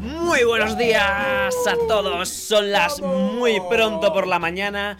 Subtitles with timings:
[0.00, 4.96] Muy buenos días a todos, son las muy pronto por la mañana.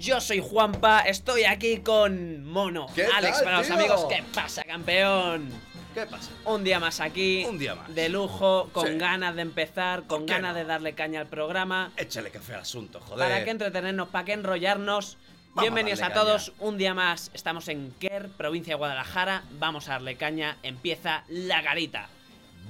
[0.00, 2.86] Yo soy Juanpa, estoy aquí con Mono.
[2.94, 3.76] ¿Qué Alex tal, para los tío?
[3.76, 5.48] amigos, ¿qué pasa, campeón?
[5.94, 6.30] ¿Qué pasa?
[6.44, 7.44] Un día más aquí.
[7.48, 7.94] Un día más.
[7.94, 8.98] De lujo, con Sí.
[8.98, 10.58] ganas de empezar, con qué ganas no?
[10.58, 11.92] de darle caña al programa.
[11.96, 13.28] Échale café al asunto, joder.
[13.28, 15.18] Para que entretenernos, para que enrollarnos.
[15.54, 17.30] Vamos Bienvenidos a a, darle todos, un día más.
[17.34, 19.44] Estamos en Quer, provincia de Guadalajara.
[19.58, 20.56] Vamos a darle caña.
[20.62, 22.08] Empieza la garita.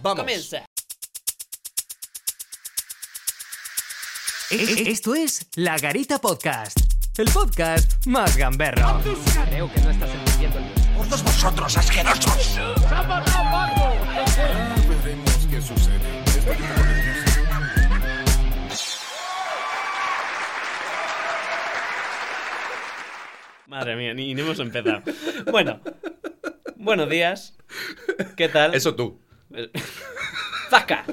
[0.02, 0.20] Vamos.
[0.20, 0.64] Comienza.
[4.50, 6.78] E- e- Esto es La Garita Podcast,
[7.18, 9.00] el podcast más gamberro.
[9.48, 10.64] Creo que no estás entendiendo el
[11.08, 12.56] ¡Todos vosotros, asquerosos!
[14.88, 17.00] Veremos qué sucede.
[23.66, 25.02] Madre mía, ni, ni hemos empezado.
[25.50, 25.80] Bueno,
[26.76, 27.56] buenos días.
[28.36, 28.74] ¿Qué tal?
[28.74, 29.20] Eso tú.
[30.70, 31.04] ¡Zasca!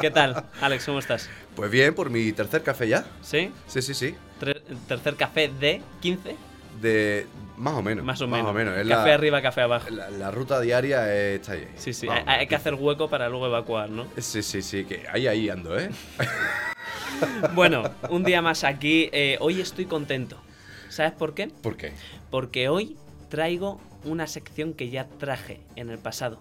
[0.00, 0.86] ¿Qué tal, Alex?
[0.86, 1.28] ¿Cómo estás?
[1.54, 3.04] Pues bien, por mi tercer café ya.
[3.22, 3.50] ¿Sí?
[3.66, 4.14] Sí, sí, sí.
[4.40, 6.36] Tre- tercer café de 15,
[6.80, 7.26] De.
[7.56, 8.04] Más o menos.
[8.04, 8.76] más o menos.
[8.76, 9.88] Es café la, arriba, café abajo.
[9.90, 11.68] La, la ruta diaria eh, está ahí.
[11.76, 12.40] Sí, sí, Más hay, o menos.
[12.40, 14.06] hay que hacer hueco para luego evacuar, ¿no?
[14.18, 15.90] Sí, sí, sí, que ahí, ahí ando, ¿eh?
[17.54, 19.08] Bueno, un día más aquí.
[19.12, 20.36] Eh, hoy estoy contento.
[20.88, 21.46] ¿Sabes por qué?
[21.62, 21.92] ¿Por qué?
[22.30, 22.96] Porque hoy
[23.28, 26.40] traigo una sección que ya traje en el pasado.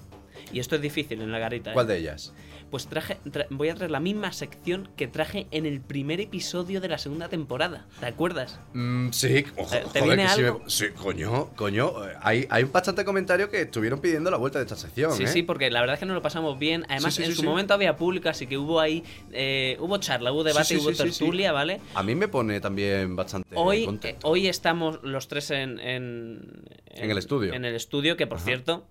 [0.53, 1.71] Y esto es difícil en la garita.
[1.71, 1.73] ¿eh?
[1.73, 2.31] ¿Cuál de ellas?
[2.69, 6.79] Pues traje, tra- voy a traer la misma sección que traje en el primer episodio
[6.81, 7.85] de la segunda temporada.
[7.99, 8.59] ¿Te acuerdas?
[8.73, 10.69] Mm, sí, ojo, ¿Te- joder, viene que sí, me- algo?
[10.69, 12.07] sí, coño, coño.
[12.07, 15.27] eh, Hay, hay bastante comentario que estuvieron pidiendo la vuelta de esta sección, Sí, ¿eh?
[15.27, 16.85] sí, porque la verdad es que nos lo pasamos bien.
[16.89, 20.31] Además, Sí, sí, en su momento había público, así que hubo ahí, eh, hubo charla,
[20.31, 21.79] hubo debate, hubo tertulia, ¿vale?
[21.95, 24.27] A mí me pone también bastante Hoy, eh, contento.
[24.27, 27.53] hoy estamos los tres en, en, En el estudio.
[27.53, 28.45] En el estudio, que por Ajá.
[28.45, 28.87] cierto,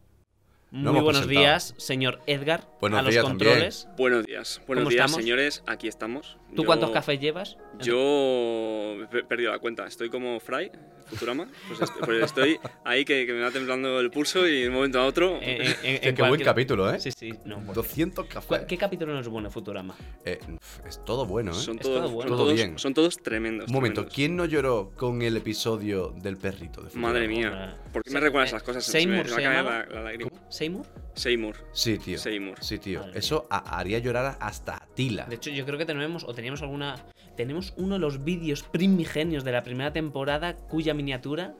[0.72, 3.50] muy buenos días, señor Edgar, Buenos a los días también.
[3.50, 3.88] controles.
[3.98, 5.22] Buenos días, buenos ¿Cómo días estamos?
[5.22, 6.38] señores, aquí estamos.
[6.56, 7.56] ¿Tú Yo- cuántos cafés llevas?
[7.80, 10.70] Yo he pe- perdido la cuenta, estoy como Fry,
[11.06, 14.74] Futurama, pues, pues estoy ahí que, que me va temblando el pulso y de un
[14.74, 15.38] momento a otro...
[15.42, 17.00] En- en- Qué- en qué buen capítulo, ¿eh?
[17.00, 17.56] Sí, sí, no.
[17.56, 17.72] bueno.
[17.74, 18.60] 200 ¿Cu- cafés.
[18.66, 19.94] ¿Qué capítulo no es bueno Futurama?
[20.24, 20.38] Eh,
[20.86, 21.54] es todo bueno, ¿eh?
[21.54, 22.28] son Es todos, todo bueno.
[22.30, 22.78] son Todo todos- bien.
[22.78, 23.68] son todos tremendos.
[23.68, 24.14] Un momento, tremendos.
[24.14, 27.08] ¿quién no lloró con el episodio del perrito de Futurama?
[27.12, 28.84] Madre mía, ¿por qué Se- me recuerdas eh, esas cosas?
[28.84, 30.30] Seymour me se la, la lágrima.
[30.62, 30.86] ¿Seymour?
[31.14, 31.56] Seymour.
[31.72, 32.18] Sí, tío.
[32.18, 32.62] Seymour.
[32.62, 33.00] Sí, tío.
[33.00, 35.24] Madre Eso haría llorar hasta a Tila.
[35.24, 37.04] De hecho, yo creo que tenemos, o teníamos alguna.
[37.36, 41.56] Tenemos uno de los vídeos primigenios de la primera temporada cuya miniatura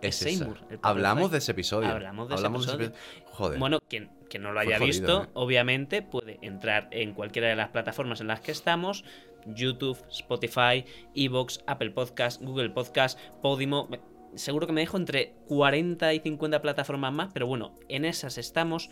[0.00, 0.38] es Es.
[0.38, 0.58] Seymour.
[0.82, 1.88] Hablamos de ese episodio.
[1.88, 2.92] Hablamos de ese episodio.
[3.32, 3.58] Joder.
[3.58, 5.28] Bueno, quien, quien no lo haya jodido, visto, ¿eh?
[5.34, 9.04] obviamente puede entrar en cualquiera de las plataformas en las que estamos:
[9.46, 10.84] YouTube, Spotify,
[11.16, 13.88] Evox, Apple Podcast, Google Podcast, Podimo.
[14.36, 18.90] Seguro que me dejo entre 40 y 50 plataformas más, pero bueno, en esas estamos.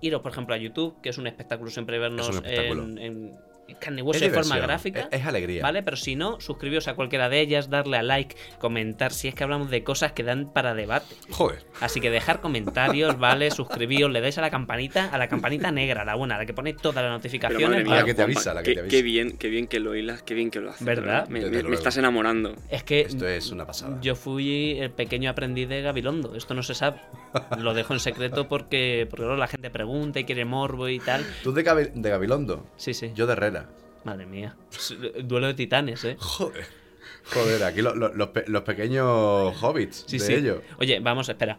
[0.00, 2.82] Iros, por ejemplo, a YouTube, que es un espectáculo siempre vernos espectáculo.
[2.84, 3.38] en, en
[3.74, 5.08] carne y Es de forma gráfica.
[5.10, 5.62] Es, es alegría.
[5.62, 5.82] ¿Vale?
[5.82, 9.44] Pero si no, suscribiros a cualquiera de ellas, darle a like, comentar, si es que
[9.44, 11.14] hablamos de cosas que dan para debate.
[11.30, 11.64] Joder.
[11.80, 13.50] Así que dejar comentarios, ¿vale?
[13.50, 16.72] Suscribíos, le dais a la campanita, a la campanita negra, la buena, la que pone
[16.74, 17.84] todas las notificaciones.
[17.84, 18.96] madre la que te avisa, la que qué, te avisa.
[18.96, 20.84] qué bien, qué bien que lo hilas, qué bien que lo haces.
[20.86, 21.28] ¿Verdad?
[21.28, 22.54] Me, me- estás enamorando.
[22.70, 23.98] Es que Esto es una pasada.
[24.00, 27.00] yo fui el pequeño aprendiz de Gabilondo, esto no se sabe.
[27.58, 31.24] Lo dejo en secreto porque, porque luego la gente pregunta y quiere morbo y tal.
[31.42, 32.66] Tú de, Gabi- de Gabilondo.
[32.76, 33.12] Sí, sí.
[33.14, 33.68] Yo de Herrera.
[34.04, 34.56] Madre mía.
[35.24, 36.16] Duelo de titanes, ¿eh?
[36.18, 36.64] Joder.
[37.32, 40.34] Joder, aquí lo- lo- los, pe- los pequeños hobbits Sí, de sí.
[40.34, 40.58] ellos.
[40.78, 41.58] Oye, vamos, espera.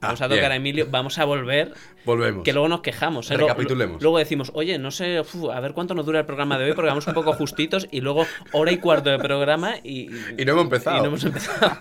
[0.00, 0.52] Vamos Ah, a tocar bien.
[0.52, 1.72] a Emilio, vamos a volver
[2.04, 2.44] Volvemos.
[2.44, 3.30] Que luego nos quejamos.
[3.30, 3.38] ¿eh?
[3.38, 4.02] Recapitulemos.
[4.02, 6.72] Luego decimos, oye, no sé, uf, a ver cuánto nos dura el programa de hoy,
[6.74, 10.52] porque vamos un poco justitos y luego hora y cuarto de programa y, Y no
[10.52, 10.98] hemos empezado.
[10.98, 11.74] y no hemos empezado.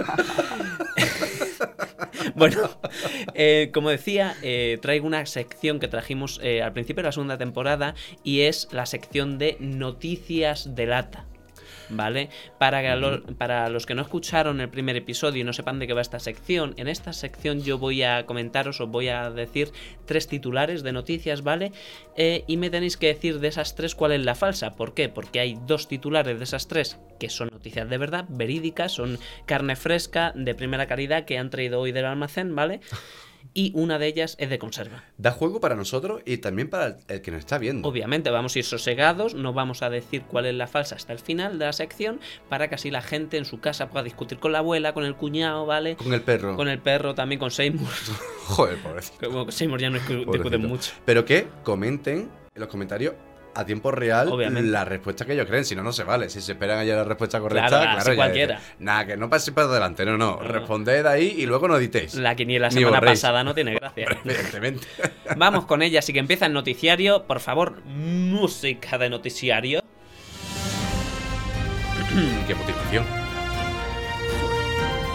[2.35, 2.69] bueno,
[3.33, 7.37] eh, como decía, eh, traigo una sección que trajimos eh, al principio de la segunda
[7.37, 11.25] temporada y es la sección de noticias de lata.
[11.89, 12.29] ¿Vale?
[12.59, 15.93] Para, lo- para los que no escucharon el primer episodio y no sepan de qué
[15.93, 19.71] va esta sección, en esta sección yo voy a comentaros, os voy a decir
[20.05, 21.71] tres titulares de noticias, ¿vale?
[22.15, 24.75] Eh, y me tenéis que decir de esas tres cuál es la falsa.
[24.75, 25.09] ¿Por qué?
[25.09, 29.75] Porque hay dos titulares de esas tres que son noticias de verdad, verídicas, son carne
[29.75, 32.79] fresca, de primera calidad, que han traído hoy del almacén, ¿vale?
[33.55, 35.03] Y una de ellas es de conserva.
[35.17, 37.87] Da juego para nosotros y también para el, que nos está viendo.
[37.87, 41.19] Obviamente vamos a ir sosegados, no vamos a decir cuál es la falsa hasta el
[41.19, 42.19] final de la sección,
[42.49, 45.15] para que así la gente en su casa pueda discutir con la abuela, con el
[45.15, 45.95] cuñado, ¿vale?
[45.95, 46.55] Con el perro.
[46.55, 47.87] Con el perro, también con Seymour.
[48.45, 49.27] Joder, pobrecito.
[49.27, 50.91] Como con Seymour ya no discu- discuten mucho.
[51.05, 53.13] Pero que comenten en los comentarios
[53.55, 54.69] a tiempo real Obviamente.
[54.69, 55.65] la respuesta que ellos creen.
[55.65, 56.29] Si no, no se vale.
[56.29, 58.59] Si se esperan allá la respuesta correcta, Claro, claro, ya cualquiera.
[58.79, 60.05] Nada, que no paséis para adelante.
[60.05, 60.39] No, no.
[60.41, 60.41] No.
[60.41, 62.15] Responded ahí y luego no editéis.
[62.15, 63.19] La quiniela Ni semana borréis.
[63.19, 64.07] pasada no tiene gracia.
[64.23, 64.87] Evidentemente.
[65.37, 67.23] Vamos con ella, así que empieza el noticiario.
[67.23, 69.81] Por favor, música de noticiario.
[72.47, 73.05] Qué motivación.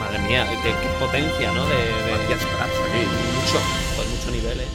[0.01, 1.67] Madre mía, qué, qué potencia, ¿no?
[1.67, 2.35] De, aquí.
[3.37, 3.61] mucho,
[4.11, 4.67] mucho nivel, ¿eh?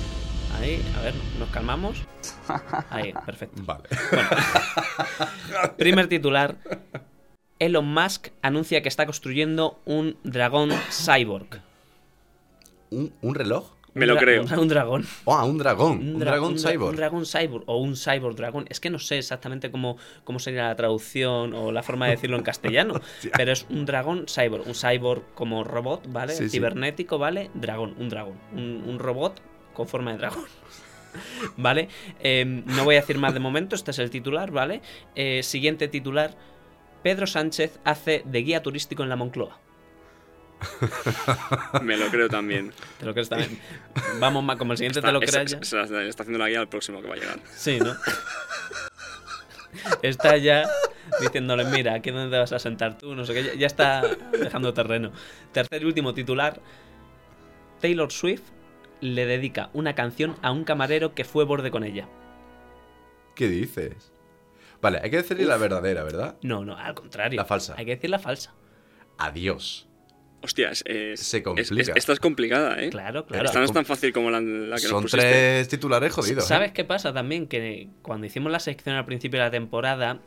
[0.63, 1.97] Ahí, a ver, nos calmamos.
[2.89, 3.61] Ahí, perfecto.
[3.65, 3.83] Vale.
[5.77, 6.55] Primer titular.
[7.59, 11.61] Elon Musk anuncia que está construyendo un dragón cyborg.
[12.91, 13.71] ¿Un, un reloj?
[13.93, 14.43] Me lo creo.
[14.43, 15.05] Un, un dragón.
[15.25, 15.91] Oh, un dragón.
[15.99, 16.89] Un, dra- dragón dra- cyborg.
[16.91, 18.65] Un dragón cyborg o un cyborg dragón.
[18.69, 22.37] Es que no sé exactamente cómo, cómo sería la traducción o la forma de decirlo
[22.37, 23.01] en castellano.
[23.37, 24.65] pero es un dragón cyborg.
[24.65, 26.33] Un cyborg como robot, ¿vale?
[26.33, 26.51] Sí, sí.
[26.51, 27.51] Cibernético, ¿vale?
[27.53, 28.39] Dragón, un dragón.
[28.53, 29.41] Un, un robot
[29.73, 30.45] con forma de dragón.
[31.57, 31.89] ¿Vale?
[32.21, 34.81] Eh, no voy a decir más de momento, este es el titular, ¿vale?
[35.15, 36.35] Eh, siguiente titular.
[37.03, 39.59] Pedro Sánchez hace de guía turístico en la Moncloa.
[41.83, 42.71] Me lo creo también.
[42.99, 43.59] Te lo crees también.
[44.19, 45.85] Vamos, ma- como el siguiente te lo Está- creas es- ya.
[45.85, 47.39] se está haciendo la guía al próximo que va a llegar.
[47.55, 47.93] Sí, ¿no?
[50.01, 50.69] Está ya
[51.19, 54.01] diciéndole, mira, aquí dónde te vas a sentar tú, no sé qué, ya- ya está
[54.31, 55.11] dejando terreno.
[55.51, 56.61] Tercer y último titular.
[57.81, 58.43] Taylor Swift
[59.03, 62.07] le dedica una canción a un camarero que fue borde con ella.
[63.35, 64.11] ¿Qué dices?
[64.81, 66.37] Vale, hay que decirle la verdadera, ¿verdad?
[66.41, 67.37] No, no, al contrario.
[67.37, 67.75] La falsa.
[67.77, 68.53] Hay que decir la falsa.
[69.17, 69.87] Adiós.
[70.41, 71.73] Hostia, es, es- Se complica.
[71.81, 72.89] es- esta es complicada, ¿eh?
[72.89, 73.45] Claro, claro.
[73.45, 75.25] Esta no es tan fácil como la, la que Son nos pusiste.
[75.25, 76.43] tres titulares jodidos.
[76.43, 76.47] ¿eh?
[76.47, 77.47] ¿Sabes qué pasa también?
[77.47, 80.19] Que cuando hicimos la sección al principio de la temporada,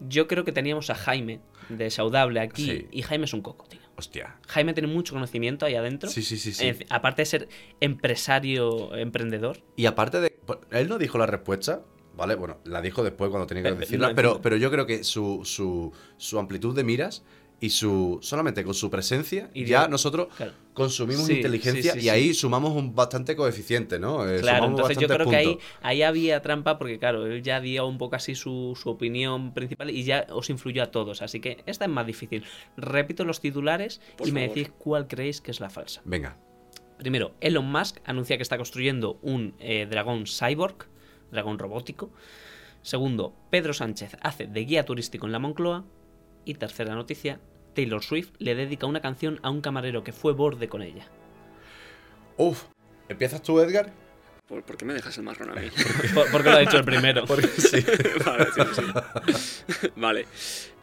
[0.00, 1.40] yo creo que teníamos a Jaime
[1.70, 2.88] de Saudable aquí Sí.
[2.92, 3.80] y Jaime es un coco, tío.
[3.96, 4.36] Hostia.
[4.48, 6.10] Jaime tiene mucho conocimiento ahí adentro.
[6.10, 6.66] Sí, sí, sí, sí.
[6.66, 7.48] Eh, aparte de ser
[7.80, 9.58] empresario, emprendedor.
[9.76, 10.38] Y aparte de.
[10.70, 11.82] Él no dijo la respuesta,
[12.14, 12.34] ¿vale?
[12.34, 15.42] Bueno, la dijo después cuando tenía que decirla, no, pero, pero yo creo que su,
[15.44, 17.24] su, su amplitud de miras
[17.60, 18.18] y su.
[18.22, 20.52] solamente con su presencia, Y ya nosotros claro.
[20.74, 22.08] consumimos Sí, inteligencia sí, sí, y sí.
[22.10, 24.28] ahí sumamos un bastante coeficiente, ¿no?
[24.28, 25.78] Eh, claro, sumamos entonces yo creo bastantes que ahí, puntos.
[25.82, 29.90] ahí había trampa porque, claro, él ya dio un poco así su, su opinión principal
[29.90, 31.22] y ya os influyó a todos.
[31.22, 32.44] Así que esta es más difícil.
[32.76, 36.02] Repito los titulares Por y me decís cuál creéis que es la falsa.
[36.04, 36.36] Venga.
[36.98, 40.88] Primero, Elon Musk anuncia que está construyendo un eh, dragón cyborg,
[41.30, 42.10] dragón robótico.
[42.82, 45.84] Segundo, Pedro Sánchez hace de guía turístico en la Moncloa.
[46.46, 47.38] Y tercera noticia,
[47.74, 51.06] Taylor Swift le dedica una canción a un camarero que fue borde con ella.
[52.38, 52.62] Uf.
[53.10, 53.92] ¿Empiezas tú, Edgar?
[54.48, 55.68] ¿Por, por qué me dejas el marrón a mí?
[56.14, 57.24] Por- porque lo ha dicho el primero.
[57.26, 57.84] Porque sí.
[58.24, 59.90] vale, sí, sí.
[59.96, 60.26] Vale.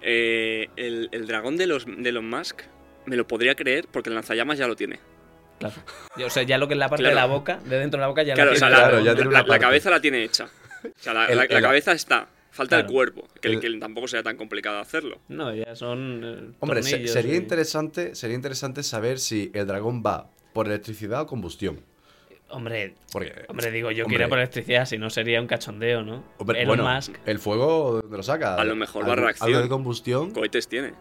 [0.01, 2.61] Eh, el, el dragón de los de Elon Musk
[3.05, 4.99] me lo podría creer porque el lanzallamas ya lo tiene.
[5.59, 5.75] Claro.
[6.25, 7.15] O sea, ya lo que es la parte Claro.
[7.15, 8.81] de la boca, de dentro de la boca, ya Claro, la o sea, tiene.
[8.81, 10.45] la, Claro, ya la- tiene cabeza la tiene hecha.
[10.83, 12.27] O sea, la, El- la- la el- cabeza está.
[12.53, 12.87] Falta Claro.
[12.87, 15.19] el cuerpo, que, El- que tampoco sea tan complicado hacerlo.
[15.27, 16.21] No, ya son.
[16.23, 21.21] eh, Hombre, se- sería y- interesante, sería interesante saber si el dragón va por electricidad
[21.21, 21.79] o combustión.
[22.49, 26.23] Hombre, Porque, hombre, digo, yo hombre, quería por electricidad, si no sería un cachondeo, ¿no?
[26.37, 27.15] hombre, Elon bueno, Musk.
[27.25, 28.53] el fuego, ¿dónde lo saca?
[28.55, 29.47] A lo mejor va Algo- reacción.
[29.49, 30.29] Algo de combustión.
[30.31, 30.93] Cohetes tiene.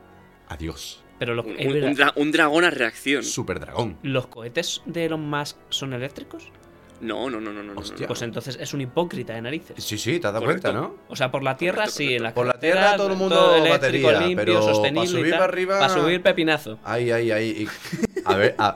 [0.49, 1.05] Adiós.
[1.19, 3.23] Pero los, Un, dra- un dragón a reacción.
[3.23, 3.99] Super dragón.
[4.03, 6.51] ¿los cohetes de Elon Musk son eléctricos?
[7.03, 7.73] No, no, no, no, no.
[7.79, 8.07] Hostia.
[8.07, 9.83] Pues entonces es un hipócrita de narices.
[9.85, 10.71] Sí, sí, te has dado Correcto.
[10.73, 10.97] cuenta, ¿no?
[11.09, 13.55] O sea, por la tierra Correcto, sí, en la Por la tierra todo el mundo
[13.57, 15.39] eléctrico, batería, limpio, pero pa' sostenible y subir tal.
[15.41, 16.79] para arriba- Para subir pepinazo.
[16.85, 17.69] Ahí, ahí, ahí.
[18.25, 18.75] A ver, a,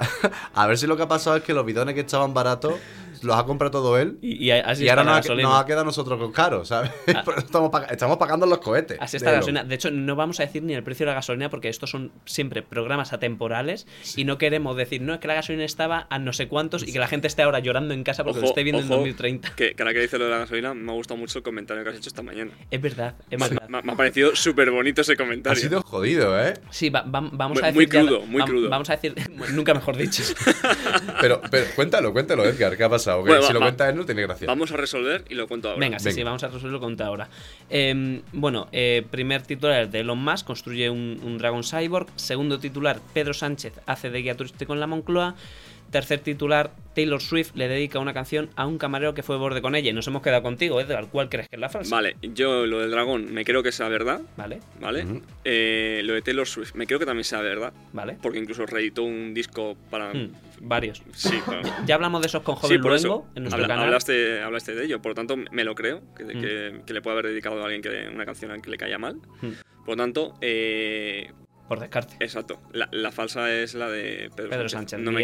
[0.54, 2.74] a ver si lo que ha pasado es que los bidones que estaban baratos
[3.22, 4.18] los ha comprado todo él.
[4.22, 6.64] Y, y así y está ahora nos ha, nos ha quedado a nosotros con caro,
[6.64, 6.90] ¿sabes?
[7.14, 7.24] Ah.
[7.36, 8.98] Estamos, pag- estamos pagando los cohetes.
[9.00, 9.64] Así de está la gasolina.
[9.64, 12.12] De hecho, no vamos a decir ni el precio de la gasolina porque estos son
[12.24, 16.32] siempre programas atemporales y no queremos decir, no, es que la gasolina estaba a no
[16.32, 18.80] sé cuántos y que la gente esté ahora llorando en casa porque lo esté viendo
[18.80, 19.54] en ojo, 2030.
[19.54, 21.82] Que, que ahora que dice lo de la gasolina, me ha gustado mucho el comentario
[21.84, 22.52] que has hecho esta mañana.
[22.70, 23.68] Es verdad, es Me, verdad.
[23.68, 25.60] me- me ha parecido súper bonito ese Ha comentario.
[25.60, 26.54] sido jodido, ¿eh?
[26.70, 27.74] Sí, va- va- vamos Muy- a decir.
[27.74, 28.68] muy ya crudo, muy crudo.
[28.70, 29.14] Vamos a decir,
[29.52, 30.22] nunca mejor dicho.
[31.20, 33.05] Pero, pero cuéntalo, cuéntalo, Edgar, ¿qué ha pasado?
[33.14, 34.46] Bueno, si va- lo va- cuenta él no tiene gracia.
[34.46, 35.80] Vamos a resolver y lo cuento ahora.
[35.80, 36.14] Venga, sí, Venga.
[36.16, 37.28] sí, vamos a resolverlo con ahora.
[37.70, 42.08] Eh, bueno, eh, primer titular de Elon Musk, construye un, un dragón cyborg.
[42.16, 45.34] Segundo titular, Pedro Sánchez hace de guía turístico en la Moncloa.
[45.90, 49.74] Tercer titular, Taylor Swift le dedica una canción a un camarero que fue borde con
[49.74, 49.90] ella.
[49.90, 51.06] Y nos hemos quedado contigo, Edgar.
[51.10, 51.94] ¿Cuál crees que es la falsa?
[51.94, 55.06] Vale, yo lo del dragón me creo que sea verdad, Vale, ¿vale?
[55.44, 58.16] Eh, lo de Taylor Swift me creo que también sea verdad, vale.
[58.20, 60.12] porque incluso reeditó un disco para...
[60.12, 61.02] Hmm, varios.
[61.14, 61.62] Sí, claro.
[61.86, 63.26] Ya hablamos de esos con Sí, Joven por Luengo eso.
[63.36, 63.84] en nuestro Habla- canal.
[63.86, 66.28] hablaste, hablaste de ello, por lo tanto me lo creo, que, Mm.
[66.40, 68.98] que- que le puede haber dedicado a alguien que, una canción a que le caía
[68.98, 69.16] mal.
[69.40, 69.50] Hmm,
[69.84, 71.30] Por lo tanto, eh,
[71.68, 72.14] Por descarte.
[72.20, 74.90] exacto, la, la falsa es la de Pedro, Pedro Sánchez.
[74.98, 75.22] Sánchez, No me,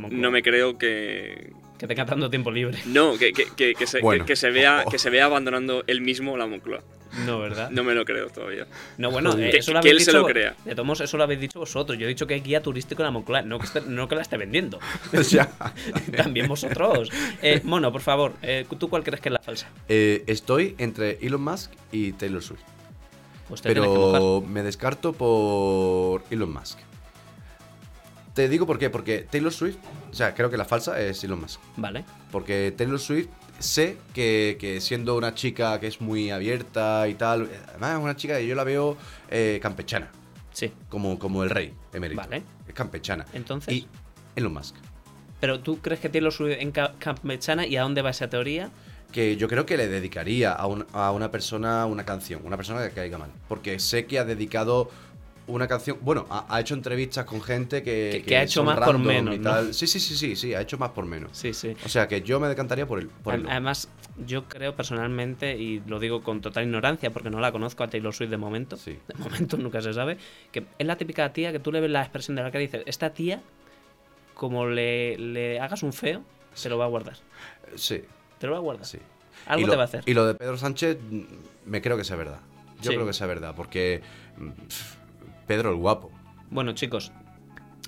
[0.00, 2.78] no, no me creo que, Que tenga tanto tiempo libre.
[2.86, 4.24] No, que, que- que- que se, Bueno.
[4.24, 6.82] que, que se vea, que se vea abandonando él mismo la Moncloa.
[7.26, 7.70] No, ¿verdad?
[7.70, 8.66] No me lo creo todavía.
[8.98, 10.56] No, bueno, eh, Que- eso lo que él se lo crea.
[10.64, 11.96] De todos modos, eso lo habéis dicho vosotros.
[11.98, 14.14] Yo he dicho que es guía turístico en la Moncloa, no que, esté- no que
[14.16, 14.80] la esté vendiendo.
[15.30, 15.48] Ya.
[16.16, 17.10] También vosotros.
[17.42, 19.68] Eh, Mono, por favor, eh, ¿tú cuál crees que es la falsa?
[19.88, 22.62] Eh, estoy entre Elon Musk y Taylor Swift.
[23.48, 23.80] Pues te que.
[24.12, 26.78] Pero me descarto por Elon Musk.
[28.34, 29.76] Te digo por qué, porque Taylor Swift,
[30.10, 31.60] o sea, creo que la falsa es Elon Musk.
[31.76, 32.04] Vale.
[32.32, 33.28] Porque Taylor Swift
[33.60, 38.16] sé que, que siendo una chica que es muy abierta y tal, además es una
[38.16, 38.96] chica que yo la veo
[39.30, 40.10] eh, campechana,
[40.52, 40.72] Sí.
[40.88, 42.20] como, como el rey emérito.
[42.22, 42.42] Vale.
[42.66, 43.24] Es campechana.
[43.34, 43.72] Entonces.
[43.72, 43.86] Y
[44.34, 44.74] Elon Musk.
[45.38, 48.70] Pero tú crees que suyo en Ca- Campechana y a dónde va esa teoría?
[49.14, 52.82] Que yo creo que le dedicaría a, un- a una persona una canción, una persona
[52.86, 53.30] que caiga mal.
[53.48, 54.90] Porque sé que ha dedicado
[55.46, 55.98] una canción.
[56.00, 58.10] Bueno, ha, ha hecho entrevistas con gente que.
[58.12, 59.36] Que- que ha hecho más por menos.
[59.76, 61.30] Sí, sí, sí, sí, sí, ha hecho más por menos.
[61.32, 61.76] Sí, sí.
[61.84, 63.08] O sea que yo me decantaría por él.
[63.22, 63.34] Por.
[63.34, 63.88] Además,
[64.26, 68.12] yo creo personalmente, y lo digo con total ignorancia porque no la conozco a Taylor
[68.12, 68.98] Swift de momento, Sí.
[69.06, 70.18] de momento nunca se sabe,
[70.50, 72.66] que es la típica tía que tú le ves la expresión de la cara y
[72.66, 73.40] dices, esta tía,
[74.34, 76.22] como le, le hagas un feo,
[76.54, 77.16] se lo va a guardar.
[77.76, 78.02] Sí,
[78.44, 78.84] Te lo va a guardar.
[78.84, 78.98] sí.
[79.46, 80.02] Algo lo, te va a hacer.
[80.04, 81.20] Y lo de Pedro Sánchez, mm,
[81.64, 82.40] me creo que sea verdad.
[82.82, 82.94] Yo Sí.
[82.96, 84.02] creo que sea verdad, porque.
[84.36, 84.50] mm,
[85.46, 86.10] Pedro el guapo.
[86.50, 87.10] Bueno, chicos,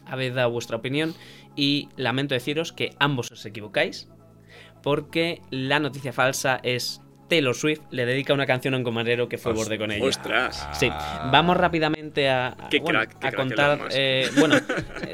[0.07, 1.15] habéis dado vuestra opinión
[1.57, 4.09] y lamento deciros que ambos os equivocáis
[4.83, 9.38] porque la noticia falsa es Taylor Swift le dedica una canción a un camarero que
[9.38, 10.04] fue Os- borde con ella.
[10.04, 10.68] Ostras.
[10.73, 13.78] Sí, vamos rápidamente a, a- Qué bueno, crack, qué a contar.
[13.90, 14.62] Eh, bueno, eh,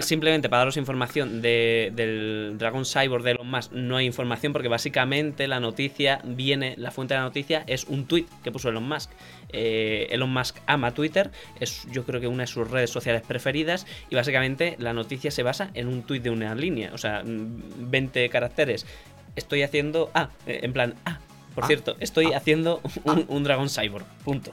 [0.01, 4.69] simplemente para daros información de- del Dragon Cyborg de Elon Musk, no hay información porque
[4.69, 8.87] básicamente la noticia viene, la fuente de la noticia es un tweet que puso Elon
[8.89, 9.11] Musk.
[9.51, 13.87] Eh, Elon Musk ama Twitter, es yo creo que una de sus redes sociales preferidas
[14.11, 17.91] y básicamente la noticia se basa en un tweet de una línea, o sea, mm,
[17.91, 18.87] 20 caracteres.
[19.37, 20.11] Estoy haciendo.
[20.15, 20.95] Ah, en plan.
[21.07, 21.19] Ah,
[21.55, 24.05] por Ah, cierto, estoy ah, haciendo un, un dragón cyborg.
[24.25, 24.53] Punto.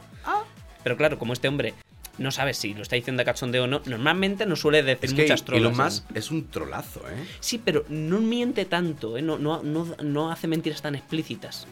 [0.83, 1.73] Pero claro, como este hombre
[2.17, 5.13] no sabe si lo está diciendo a cachondeo o no, normalmente no suele decir Es
[5.13, 5.61] que muchas trolas.
[5.61, 5.83] Elon ¿eh?
[5.83, 7.25] Musk es un trolazo, ¿eh?
[7.39, 9.21] Sí, pero no miente tanto, ¿eh?
[9.21, 11.65] no, no, no, no hace mentiras tan explícitas.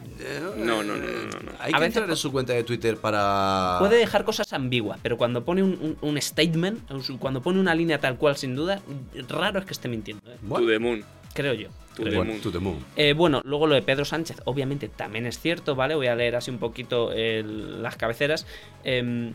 [0.58, 1.52] No, no, no, no, no, no.
[1.60, 3.76] Hay A que veces entrar en su cuenta de Twitter para.
[3.80, 6.80] Puede dejar cosas ambiguas, pero cuando pone un, un- un statement,
[7.20, 8.82] cuando pone una línea tal cual, sin duda,
[9.28, 10.38] raro es que esté mintiendo, ¿eh?
[10.42, 11.04] Bueno, To the moon.
[11.34, 11.68] creo yo.
[11.98, 12.18] To creo the yo.
[12.20, 12.42] bueno, moon.
[12.42, 12.78] to the moon.
[12.96, 15.96] Eh, bueno, luego lo de Pedro Sánchez, obviamente también es cierto, ¿vale?
[15.96, 18.48] Voy a leer así un poquito el- las cabeceras.
[18.86, 19.34] Em,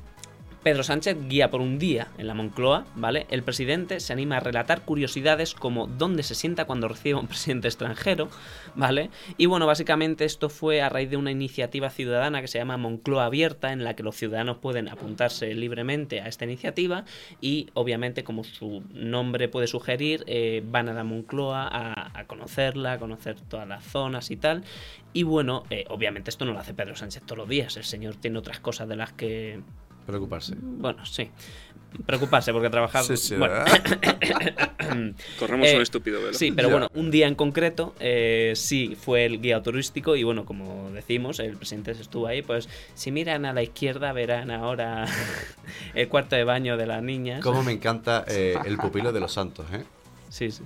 [0.62, 3.26] Pedro Sánchez guía por un día en la Moncloa, ¿vale?
[3.30, 7.26] El presidente se anima a relatar curiosidades como dónde se sienta cuando recibe a un
[7.26, 8.28] presidente extranjero,
[8.76, 9.10] ¿vale?
[9.38, 13.24] Y bueno, básicamente esto fue a raíz de una iniciativa ciudadana que se llama Moncloa
[13.24, 17.04] Abierta, en la que los ciudadanos pueden apuntarse libremente a esta iniciativa
[17.40, 22.98] y obviamente, como su nombre puede sugerir, eh, van a la Moncloa a, conocerla, a
[22.98, 24.62] conocer todas las zonas y tal.
[25.12, 28.14] Y bueno, eh, obviamente esto no lo hace Pedro Sánchez todos los días, el señor
[28.14, 29.60] tiene otras cosas de las que
[30.06, 30.54] Preocuparse.
[30.58, 31.30] bueno, sí.
[32.06, 33.04] Preocuparse porque trabajar.
[33.04, 33.54] Sí, sí, bueno,
[35.38, 36.32] Corremos Eh, un estúpido velo.
[36.34, 36.72] sí, pero Ya.
[36.74, 41.38] bueno, un día en concreto eh, sí fue el guía turístico y bueno, como decimos,
[41.38, 45.06] el presidente estuvo ahí, pues si miran a la izquierda verán ahora
[45.94, 47.42] el cuarto de baño de las niñas.
[47.42, 49.84] Cómo me encanta eh, el pupilo de los santos, ¿eh?
[50.30, 50.62] Sí, sí.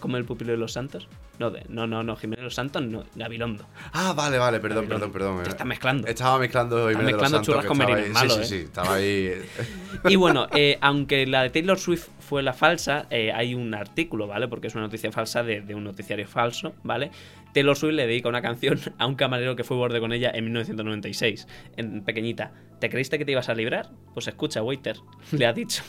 [0.00, 1.08] ¿Como el pupilo de los santos?
[1.38, 3.66] No, de- no, no, no, Jiménez de los Santos, no, Gabilondo.
[3.92, 5.10] Ah, vale, vale, perdón, Gabilondo.
[5.12, 5.44] perdón, perdón.
[5.44, 6.06] Te estás mezclando.
[6.06, 8.44] Estaba mezclando Jiménez de los Santos, churras con estaba ahí- malo, Sí, ¿eh?
[8.44, 9.32] sí, sí, estaba ahí.
[10.08, 14.26] Y bueno, eh, aunque la de Taylor Swift fue la falsa, eh, hay un artículo,
[14.26, 14.48] ¿vale?
[14.48, 17.10] Porque es una noticia falsa de, de un noticiario falso, ¿vale?
[17.54, 20.44] Taylor Swift le dedica una canción a un camarero que fue borde con ella en
[20.44, 21.46] 1996,
[21.76, 22.52] en pequeñita.
[22.80, 23.90] ¿Te creíste que te ibas a librar?
[24.14, 24.96] Pues escucha, waiter,
[25.32, 25.82] le ha dicho.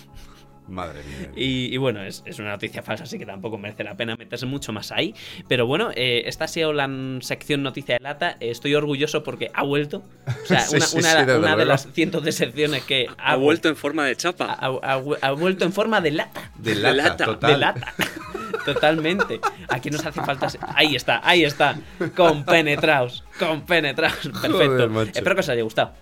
[0.67, 1.29] Madre mía.
[1.35, 4.45] Y, y bueno, es, es una noticia falsa, así que tampoco merece la pena meterse
[4.45, 5.13] mucho más ahí.
[5.47, 6.89] Pero bueno, eh, esta ha sido la
[7.21, 8.37] sección noticia de lata.
[8.39, 10.03] Estoy orgulloso porque ha vuelto.
[10.25, 13.07] O sea, Sí, una, sí, una- sí, desde una de las cientos de secciones que
[13.17, 14.45] Ha hago- vuelto en forma de chapa.
[14.59, 16.51] ha, ha- ha vuelto en forma de lata.
[16.57, 17.51] De de lata, lata, total.
[17.51, 17.93] De lata.
[18.65, 19.41] Totalmente.
[19.67, 20.47] Aquí nos hace falta.
[20.75, 21.75] Ahí está, ahí está.
[22.15, 23.23] Compenetraos.
[23.37, 24.29] Compenetraos.
[24.41, 24.89] Perfecto.
[24.89, 25.09] Joder.
[25.13, 25.93] Espero que os haya gustado.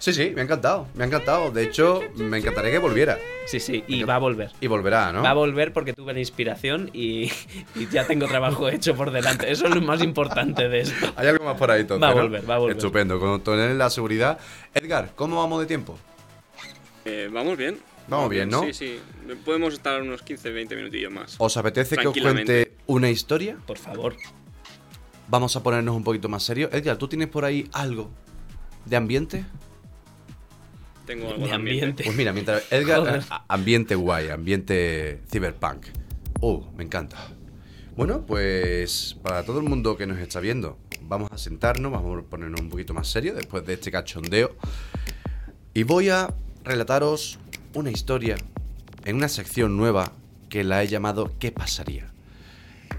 [0.00, 1.50] Sí, sí, me ha encantado, me ha encantado.
[1.50, 3.18] De hecho, me encantaría que volviera.
[3.44, 3.84] Sí, sí.
[3.86, 4.50] Y va a volver.
[4.58, 5.22] Y volverá, ¿no?
[5.22, 7.30] Va a volver porque tuve la inspiración y,
[7.74, 9.52] y ya tengo trabajo hecho por delante.
[9.52, 11.12] Eso es lo más importante de esto.
[11.16, 12.78] Hay algo más por ahí, entonces, Va a volver, va a volver.
[12.78, 14.38] Estupendo, con tener la seguridad.
[14.72, 15.98] Edgar, ¿cómo vamos de tiempo?
[17.04, 17.78] Eh, vamos bien.
[18.08, 18.62] Vamos bien, ¿no?
[18.62, 19.00] Sí, sí.
[19.44, 21.34] Podemos estar unos 15, 20 minutillos más.
[21.36, 23.58] ¿Os apetece que os cuente una historia?
[23.66, 24.16] Por favor.
[25.28, 26.72] Vamos a ponernos un poquito más serios.
[26.72, 28.10] Edgar, ¿tú tienes por ahí algo
[28.86, 29.44] de ambiente?
[31.10, 31.80] Tengo algo De de ambiente.
[31.84, 32.04] ambiente.
[32.04, 35.86] Pues mira, mientras Edgar, ambiente guay, ambiente cyberpunk.
[36.40, 37.16] Uh, me encanta.
[37.96, 42.22] Bueno, pues para todo el mundo que nos está viendo, vamos a sentarnos, vamos a
[42.22, 44.54] ponernos un poquito más serio después de este cachondeo.
[45.74, 47.40] Y voy a relataros
[47.74, 48.36] una historia
[49.04, 50.12] en una sección nueva
[50.48, 52.06] que la he llamado ¿Qué pasaría?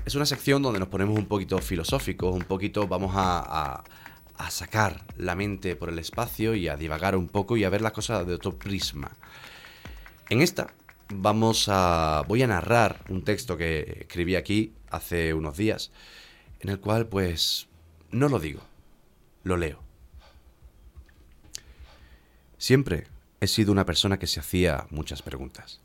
[0.05, 3.83] Es una sección donde nos ponemos un poquito filosóficos, un poquito vamos a, a-
[4.45, 7.81] a sacar la mente por el espacio y a divagar un poco y a ver
[7.81, 9.11] las cosas de otro prisma.
[10.29, 10.73] En esta
[11.13, 15.91] vamos a voy a narrar un texto que escribí aquí hace unos días
[16.59, 17.67] en el cual pues
[18.09, 18.61] no lo digo,
[19.43, 19.79] lo leo.
[22.57, 23.07] Siempre
[23.41, 25.81] he sido una persona que se hacía muchas preguntas.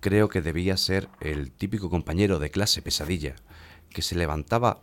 [0.00, 3.36] Creo que debía ser el típico compañero de clase pesadilla
[3.90, 4.80] que se levantaba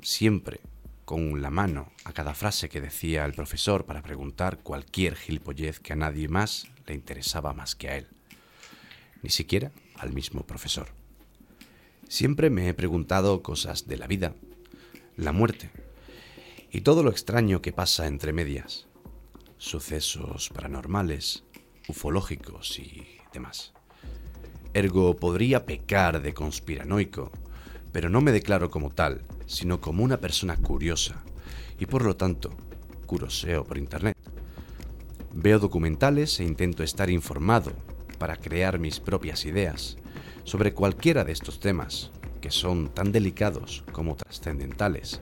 [0.00, 0.60] siempre
[1.04, 5.92] con la mano a cada frase que decía el profesor para preguntar cualquier gilipollez que
[5.92, 8.08] a nadie más le interesaba más que a él
[9.24, 10.88] ni siquiera al mismo profesor.
[12.08, 14.34] Siempre me he preguntado cosas de la vida,
[15.16, 15.70] la muerte
[16.70, 18.86] y todo lo extraño que pasa entre medias,
[19.56, 21.44] sucesos paranormales,
[21.88, 23.72] ufológicos y demás.
[24.74, 27.32] Ergo podría pecar de conspiranoico,
[27.94, 31.22] pero no me declaro como tal, sino como una persona curiosa
[31.78, 32.50] y por lo tanto
[33.06, 34.16] curoseo por internet.
[35.32, 37.70] Veo documentales e intento estar informado
[38.18, 39.96] para crear mis propias ideas
[40.42, 42.10] sobre cualquiera de estos temas,
[42.40, 45.20] que son tan delicados como trascendentales,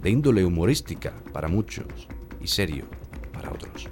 [0.00, 2.06] de índole humorística para muchos
[2.40, 2.84] y serio
[3.32, 3.88] para otros.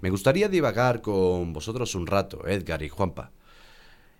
[0.00, 3.30] Me gustaría divagar con vosotros un rato, Edgar y Juanpa,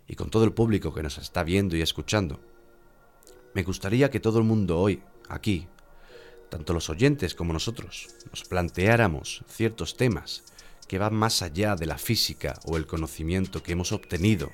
[0.06, 2.38] y con todo el público que nos está viendo y escuchando.
[3.52, 5.66] Me gustaría que todo el mundo hoy, aquí,
[6.50, 10.44] tanto los oyentes como nosotros, nos planteáramos ciertos temas
[10.86, 14.50] que van más allá de la física o el conocimiento que hemos obtenido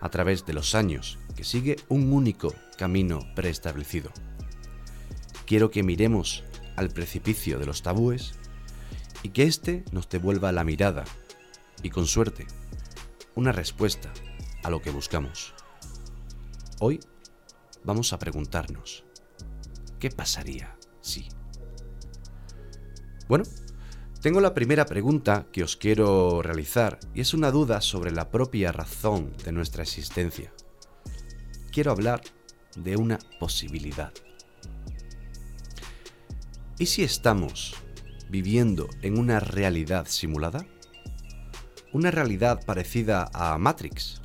[0.00, 4.10] a través de los años, que sigue un único camino preestablecido.
[5.46, 6.44] Quiero que miremos
[6.76, 8.34] al precipicio de los tabúes
[9.22, 11.04] y que éste nos devuelva la mirada
[11.82, 12.46] y, con suerte,
[13.34, 14.12] una respuesta
[14.62, 15.54] a lo que buscamos.
[16.78, 17.00] Hoy
[17.84, 19.04] vamos a preguntarnos,
[19.98, 21.28] ¿qué pasaría si?
[23.28, 23.44] Bueno,
[24.20, 28.70] tengo la primera pregunta que os quiero realizar y es una duda sobre la propia
[28.72, 30.52] razón de nuestra existencia.
[31.72, 32.20] Quiero hablar
[32.76, 34.12] de una posibilidad.
[36.78, 37.74] ¿Y si estamos
[38.28, 40.66] viviendo en una realidad simulada?
[41.92, 44.20] Una realidad parecida a Matrix,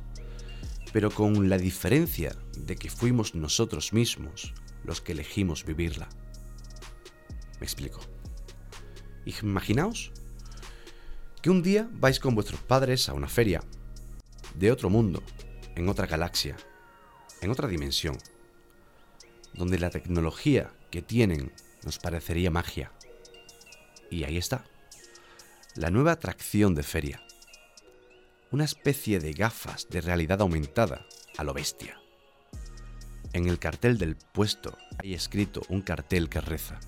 [0.92, 6.08] pero con la diferencia de que fuimos nosotros mismos los que elegimos vivirla.
[7.60, 8.00] Me explico.
[9.24, 10.12] Imaginaos
[11.42, 13.62] que un día vais con vuestros padres a una feria
[14.54, 15.22] de otro mundo,
[15.74, 16.56] en otra galaxia,
[17.40, 18.16] en otra dimensión,
[19.54, 21.52] donde la tecnología que tienen
[21.84, 22.92] nos parecería magia.
[24.10, 24.64] Y ahí está,
[25.74, 27.22] la nueva atracción de feria.
[28.50, 32.00] Una especie de gafas de realidad aumentada a lo bestia.
[33.36, 36.80] En el cartel del puesto hay escrito un cartel que reza.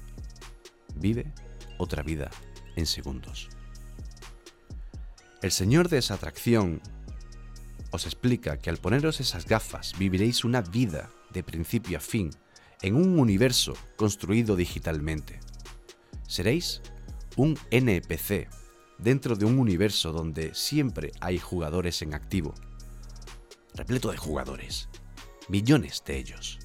[0.95, 1.31] Vive
[1.77, 2.31] otra vida
[2.75, 3.51] en segundos.
[5.43, 6.81] El señor de esa atracción
[7.91, 12.31] os explica que al poneros esas gafas viviréis una vida de principio a fin
[12.81, 15.41] en un universo construido digitalmente.
[16.27, 16.81] Seréis
[17.37, 18.49] un NPC
[18.97, 22.55] dentro de un universo donde siempre hay jugadores en activo.
[23.75, 24.89] Repleto de jugadores.
[25.51, 26.59] Millones de ellos.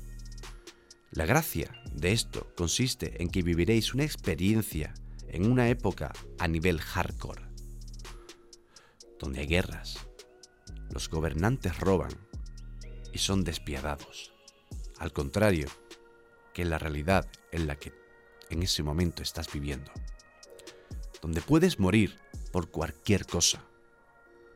[1.12, 4.94] La gracia de esto consiste en que viviréis una experiencia
[5.30, 7.44] en una época a nivel hardcore,
[9.20, 10.06] donde hay guerras,
[10.90, 12.12] los gobernantes roban
[13.14, 14.34] y son despiadados,
[15.00, 15.70] al contrario
[16.54, 17.94] que la realidad en la que
[18.50, 19.94] en ese momento estás viviendo,
[21.22, 22.20] donde puedes morir
[22.52, 23.64] por cualquier cosa,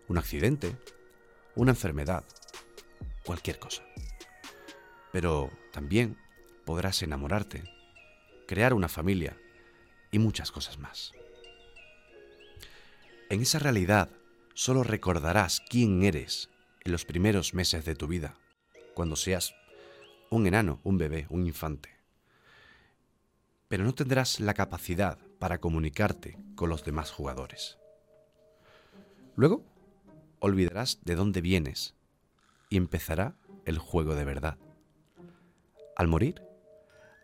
[0.09, 0.75] un accidente,
[1.55, 2.25] una enfermedad,
[3.23, 3.86] cualquier cosa.
[5.17, 6.15] Pero también
[6.63, 7.63] podrás enamorarte,
[8.47, 9.35] crear una familia
[10.11, 11.11] y muchas cosas más.
[13.31, 14.11] En esa realidad
[14.53, 16.51] solo recordarás quién eres
[16.85, 18.35] en los primeros meses de tu vida,
[18.93, 19.55] cuando seas
[20.29, 21.89] un enano, un bebé, un infante.
[23.69, 27.79] Pero no tendrás la capacidad para comunicarte con los demás jugadores.
[29.35, 29.65] Luego,
[30.41, 31.95] olvidarás de dónde vienes
[32.69, 33.33] y empezará
[33.65, 34.59] el juego de verdad.
[35.97, 36.43] Al morir,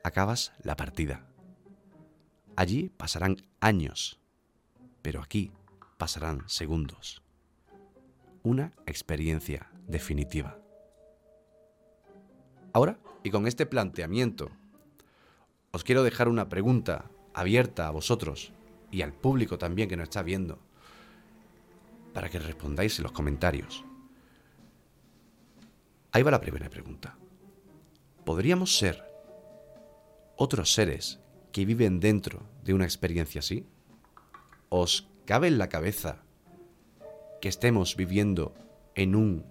[0.04, 1.28] acabas la partida.
[2.56, 4.20] Allí pasarán años,
[5.04, 5.52] pero aquí
[6.00, 7.22] pasarán segundos.
[8.42, 10.58] Una experiencia definitiva.
[12.74, 14.50] Ahora, y con este planteamiento,
[15.70, 18.54] os quiero dejar una pregunta abierta a vosotros
[18.90, 20.58] y al público también que nos está viendo,
[22.12, 23.86] para que respondáis en los comentarios.
[26.12, 27.16] Ahí va la primera pregunta.
[28.26, 29.04] ¿Podríamos ser
[30.38, 31.20] otros seres
[31.52, 33.66] que viven dentro de una experiencia así?
[34.70, 36.24] ¿Os cabe en la cabeza
[37.42, 38.54] que estemos viviendo
[38.96, 39.46] en un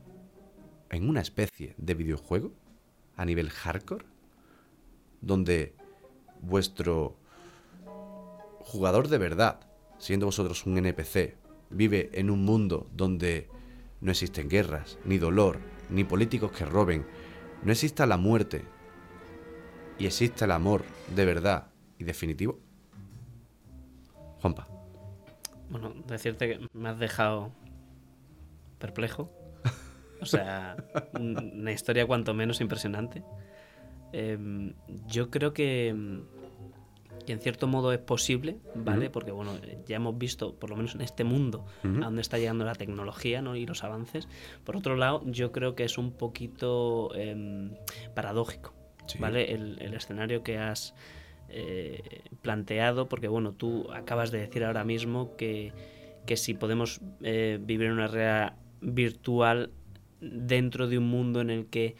[0.91, 2.53] en una especie de videojuego
[3.17, 4.05] a nivel hardcore
[5.21, 5.75] donde
[6.41, 7.17] vuestro
[8.61, 9.61] jugador de verdad,
[9.99, 11.37] siendo vosotros un NPC,
[11.71, 13.49] vive en un mundo donde
[14.01, 17.07] no existen guerras, ni dolor, ni políticos que roben,
[17.65, 18.65] no exista la muerte
[19.99, 22.59] y exista el amor de verdad y definitivo?
[24.41, 24.69] Juanpa.
[25.71, 27.53] Bueno, decirte que me has dejado
[28.79, 29.31] perplejo.
[30.21, 30.77] O sea,
[31.15, 33.25] un- una historia cuanto menos impresionante.
[34.13, 34.75] Em,
[35.07, 36.25] yo creo que, em,
[37.27, 39.11] que en cierto modo es posible, ¿vale?
[39.11, 39.53] Porque bueno,
[39.87, 43.43] ya hemos visto, por lo menos en este mundo, a dónde está llegando la tecnología
[43.43, 43.57] ¿no?
[43.57, 44.29] y los avances.
[44.65, 47.75] Por otro lado, yo creo que es un poquito em,
[48.15, 48.75] paradójico,
[49.07, 49.19] Sí.
[49.19, 49.53] ¿vale?
[49.53, 50.95] El, el escenario que has
[51.49, 55.73] eh, planteado, porque bueno, tú acabas de decir ahora mismo que,
[56.25, 59.71] que si podemos eh, vivir en una realidad virtual
[60.21, 61.97] dentro de un mundo en el que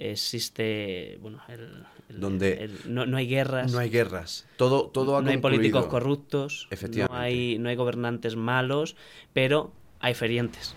[0.00, 4.46] existe, bueno, el, el- Donde el- no, no hay guerras, No hay guerras.
[4.56, 7.14] Todo, todo ha no hay políticos corruptos, Efectivamente.
[7.14, 8.96] no hay, no hay gobernantes malos,
[9.32, 10.74] pero hay ferientes.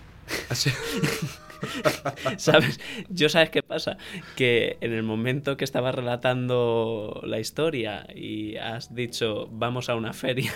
[0.48, 0.70] Así-
[2.36, 2.78] ¿Sabes?
[3.08, 3.96] Yo sabes qué pasa,
[4.36, 10.12] que en el momento que estaba relatando la historia y has dicho vamos a una
[10.12, 10.52] feria,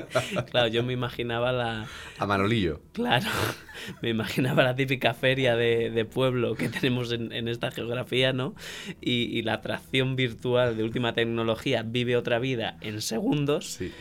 [0.50, 1.86] claro, yo me imaginaba la,
[2.18, 2.80] A Manolillo.
[2.92, 3.26] claro,
[4.02, 8.54] me imaginaba la típica feria de, de pueblo que tenemos en, en esta geografía, ¿no?
[9.00, 13.92] Y, y la atracción virtual de última tecnología vive otra vida en segundos Sí.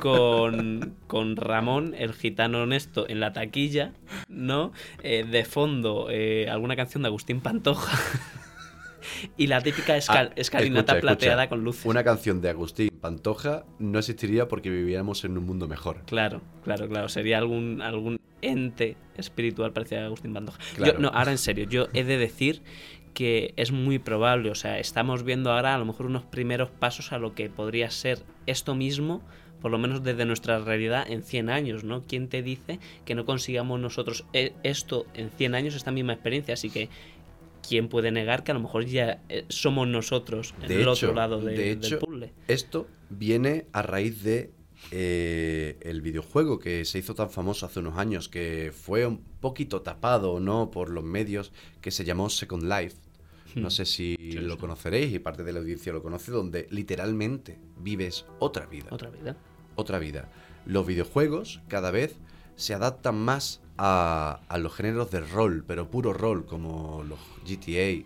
[0.00, 3.92] con, con Ramón, el gitano honesto, en la taquilla,
[4.28, 4.72] ¿no?
[5.02, 7.98] Eh, de fondo, eh, alguna canción de Agustín Pantoja.
[9.36, 11.48] Y la típica escal- Ah, escalinata escucha, plateada escucha.
[11.48, 11.86] con luces.
[11.86, 16.02] Una canción de Agustín Pantoja no existiría porque viviéramos en un mundo mejor.
[16.06, 17.08] Claro, claro, claro.
[17.08, 20.58] Sería algún, algún ente espiritual parecido a Agustín Pantoja.
[20.76, 20.92] Claro.
[20.94, 22.62] Yo, no, ahora en serio, yo he de decir
[23.14, 27.12] que es muy probable, o sea, estamos viendo ahora a lo mejor unos primeros pasos
[27.12, 29.20] a lo que podría ser esto mismo,
[29.60, 32.02] por lo menos desde nuestra realidad en 100 años, ¿no?
[32.06, 36.54] ¿Quién te dice que no consigamos nosotros e- esto en 100 años, esta misma experiencia?
[36.54, 36.88] Así que,
[37.66, 40.90] ¿quién puede negar que a lo mejor ya eh, somos nosotros en De el hecho,
[40.92, 42.32] otro lado de- de del puzzle?
[42.48, 44.50] Esto viene a raíz de
[44.92, 49.82] eh, el videojuego que se hizo tan famoso hace unos años, que fue un poquito
[49.82, 50.70] tapado, ¿no?
[50.70, 52.96] Por los medios, que se llamó Second Life.
[53.56, 53.70] No Hmm.
[53.70, 58.66] sé si lo conoceréis y parte de la audiencia lo conoce, donde literalmente vives otra
[58.66, 58.86] vida.
[58.90, 59.36] Otra vida.
[59.76, 60.28] otra vida.
[60.66, 62.16] Los videojuegos cada vez
[62.56, 68.04] se adaptan más a, a los géneros de rol, pero puro rol, como los GTA,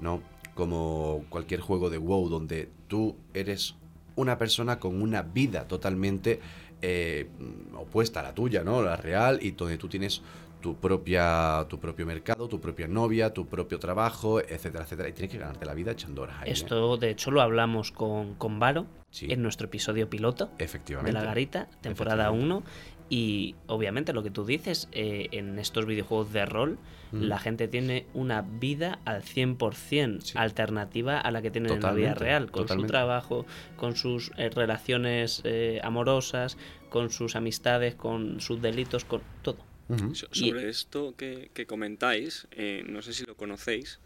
[0.00, 0.22] ¿no?
[0.54, 3.74] Como cualquier juego de WoW, donde tú eres
[4.16, 6.40] una persona con una vida totalmente
[6.80, 7.28] eh,
[7.76, 8.82] opuesta a la tuya, ¿no?
[8.82, 10.22] La real, y donde tú tienes
[10.62, 15.08] tu propia tu propio mercado, tu propia novia, tu propio trabajo, etcétera, etcétera.
[15.08, 16.48] Y tienes que ganarte la vida echando horas ahí.
[16.48, 16.52] ¿eh?
[16.52, 19.30] Esto, de hecho, lo hablamos con, con Varo Sí.
[19.30, 21.12] en nuestro episodio piloto de Efectivamente.
[21.12, 22.62] La Garita, temporada 1.
[23.08, 26.78] Y obviamente lo que tú dices, eh, en estos videojuegos de rol,
[27.12, 27.24] Mm.
[27.24, 30.32] la gente tiene una vida al 100% Sí.
[30.38, 32.90] alternativa a la que tienen en la vida Totalmente, real, con su totalmente.
[32.90, 36.56] trabajo, con sus eh, relaciones eh, amorosas,
[36.88, 39.58] con sus amistades, con sus delitos, con todo.
[39.90, 40.14] Ujú.
[40.14, 44.00] So- Y- Sobre esto que, que comentáis, eh, no sé si lo conocéis,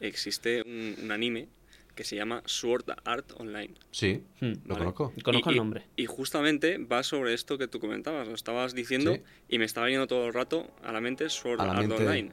[0.00, 1.48] existe un, un anime
[2.00, 3.74] que se llama Sword Art Online.
[3.90, 4.52] Sí, Hmm.
[4.64, 4.78] lo Vale.
[4.78, 5.12] conozco.
[5.22, 5.82] Conozco Y- el y- nombre.
[5.96, 9.20] Y justamente va sobre esto que tú comentabas, lo estabas diciendo Sí.
[9.50, 12.32] y me estaba viniendo todo el rato a la mente Sword la Art mente- Online.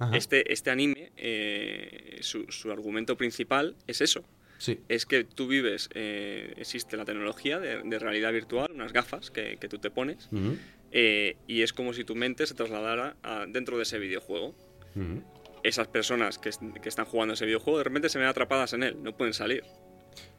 [0.00, 0.14] Ajá.
[0.14, 4.22] Este, este anime, eh, su, su argumento principal es eso.
[4.58, 4.80] Sí.
[4.90, 9.56] Es que tú vives, eh, existe la tecnología de, de realidad virtual, unas gafas que,
[9.58, 10.58] que tú te pones, Ujú,
[10.92, 14.54] eh, y es como si tu mente se trasladara a- dentro de ese videojuego.
[14.94, 15.22] ujú.
[15.66, 18.82] Esas personas que, est- que están jugando ese videojuego de repente se ven atrapadas en
[18.82, 19.64] él, no pueden salir.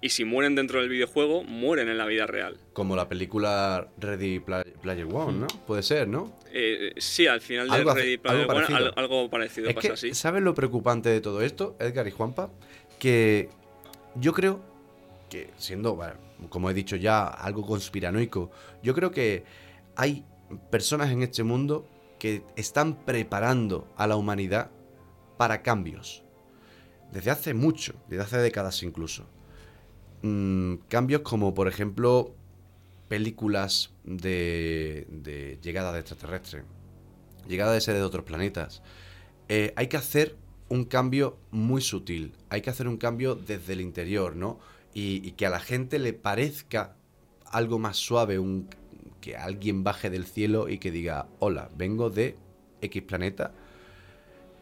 [0.02, 2.58] Y si mueren dentro del videojuego, mueren en la vida real.
[2.74, 5.48] Como la película Ready Pla- Player One, ¿no?
[5.68, 6.32] Puede ser, ¿no?
[6.52, 8.88] Eh, sí, al final de Algo Ready Player algo One, parecido.
[8.88, 10.14] al- algo parecido es pasa que, así.
[10.14, 12.50] ¿sabes lo preocupante de todo esto, Edgar y Juanpa?
[13.00, 13.50] Que
[14.16, 14.62] yo creo
[15.30, 16.16] que, siendo, bueno,
[16.50, 18.50] como he dicho ya, algo conspiranoico,
[18.82, 19.44] yo creo que
[19.96, 20.24] hay
[20.72, 21.88] personas en este mundo
[22.18, 24.72] que están preparando a la humanidad
[25.38, 26.24] para cambios.
[27.12, 29.26] desde hace mucho, desde hace décadas incluso.
[30.24, 32.36] Mm, cambios como, por ejemplo,
[33.08, 36.64] películas de, de llegada de extraterrestres,
[37.48, 38.82] llegada de seres de otros planetas.
[39.48, 40.36] Eh, hay que hacer
[40.70, 44.60] un cambio muy sutil, hay que hacer un cambio desde el interior, ¿no?
[44.94, 46.98] Y, y que a la gente le parezca
[47.46, 48.68] algo más suave, un,
[49.22, 52.36] que alguien baje del cielo y que diga, hola, vengo de
[52.82, 53.54] X planeta.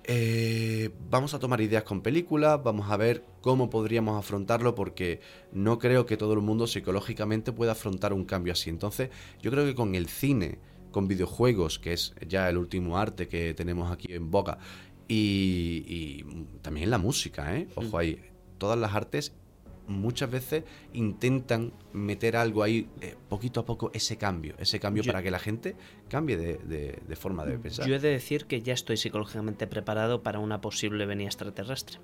[0.08, 5.20] Eh, vamos a tomar ideas con películas, vamos a ver cómo podríamos afrontarlo porque
[5.52, 8.70] no creo que todo el mundo psicológicamente pueda afrontar un cambio así.
[8.70, 9.10] Entonces,
[9.42, 10.60] yo creo que con el cine,
[10.92, 14.60] con videojuegos, que es ya el último arte que tenemos aquí en boca,
[15.08, 16.26] y, y
[16.62, 17.68] también la música, ¿eh?
[17.76, 18.20] Ojo ahí,
[18.58, 19.34] todas las artes
[19.88, 20.64] muchas veces
[20.94, 25.30] intentan meter algo ahí, eh, poquito a poco, ese cambio, ese cambio Yo- para que
[25.30, 25.76] la gente
[26.08, 27.88] cambie de, de- de forma de pensar.
[27.88, 32.00] Yo he de decir que ya estoy psicológicamente preparado para una posible venida extraterrestre.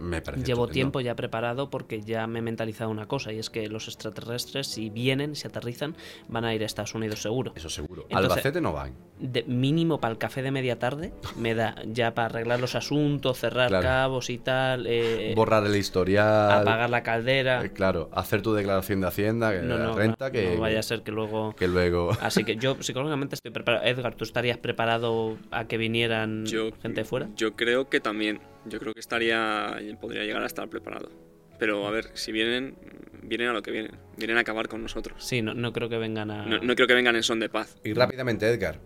[0.00, 0.72] Me parece Llevo estupendo.
[0.72, 4.66] tiempo ya preparado porque ya me he mentalizado una cosa y es que los extraterrestres
[4.68, 5.94] si vienen, si aterrizan,
[6.28, 7.52] van a ir a Estados Unidos seguro.
[7.54, 8.02] Eso seguro.
[8.08, 8.94] Entonces- Albacete no van.
[9.18, 13.38] De mínimo para el café de media tarde me da ya para arreglar los asuntos,
[13.38, 13.82] cerrar Claro.
[13.84, 16.50] cabos y tal, eh, Borrar el historial.
[16.62, 17.62] apagar la caldera.
[17.64, 20.78] eh, claro, hacer tu declaración de Hacienda, que no, no, renta, no, que, no vaya
[20.78, 21.54] a ser que luego...
[21.56, 22.12] que luego.
[22.22, 23.86] Así que yo psicológicamente estoy preparado.
[23.86, 27.30] Edgar, ¿tú estarías preparado a que vinieran Yo, gente de fuera?
[27.36, 28.40] Yo creo que también.
[28.66, 29.80] Yo creo que estaría.
[29.98, 31.10] Podría llegar a estar preparado.
[31.58, 32.76] Pero a ver, si vienen,
[33.22, 33.92] vienen a lo que vienen.
[34.18, 35.24] Vienen a acabar con nosotros.
[35.24, 36.46] Sí, no, no creo que vengan a...
[36.46, 37.76] No, no creo que vengan en son de paz.
[37.84, 38.80] Y rápidamente, Edgar,